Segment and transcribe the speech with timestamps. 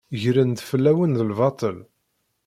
[0.21, 1.77] Gren-d fell-awen lbaṭel.